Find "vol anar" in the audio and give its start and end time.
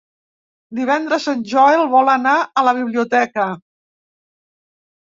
1.93-2.35